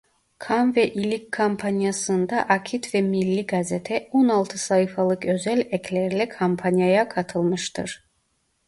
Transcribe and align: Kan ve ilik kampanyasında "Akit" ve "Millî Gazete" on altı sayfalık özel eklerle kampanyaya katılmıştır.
Kan 0.39 0.75
ve 0.75 0.93
ilik 0.93 1.31
kampanyasında 1.31 2.41
"Akit" 2.41 2.95
ve 2.95 3.01
"Millî 3.01 3.45
Gazete" 3.45 4.09
on 4.11 4.29
altı 4.29 4.57
sayfalık 4.57 5.25
özel 5.25 5.59
eklerle 5.59 6.29
kampanyaya 6.29 7.09
katılmıştır. 7.09 8.07